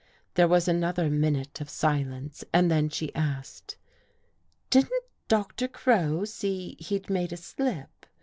[0.33, 3.77] There was another minute of silence and then she asked:"
[4.71, 8.07] Didn't Doctor Crow see he'd made a slip